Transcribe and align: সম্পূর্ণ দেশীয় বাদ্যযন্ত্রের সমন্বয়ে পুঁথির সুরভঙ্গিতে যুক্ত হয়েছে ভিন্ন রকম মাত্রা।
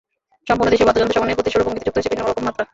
সম্পূর্ণ 0.47 0.69
দেশীয় 0.73 0.87
বাদ্যযন্ত্রের 0.87 1.17
সমন্বয়ে 1.17 1.37
পুঁথির 1.37 1.53
সুরভঙ্গিতে 1.53 1.85
যুক্ত 1.85 1.97
হয়েছে 1.97 2.09
ভিন্ন 2.11 2.21
রকম 2.29 2.43
মাত্রা। 2.47 2.63